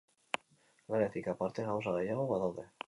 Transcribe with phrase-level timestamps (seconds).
[0.95, 2.71] Lanetik aparte gauza gehiago badaude.